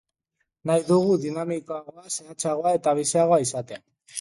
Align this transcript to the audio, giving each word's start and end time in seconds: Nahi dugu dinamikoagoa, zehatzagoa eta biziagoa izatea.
Nahi 0.69 0.85
dugu 0.87 1.17
dinamikoagoa, 1.25 2.07
zehatzagoa 2.17 2.75
eta 2.81 2.95
biziagoa 3.03 3.43
izatea. 3.49 3.83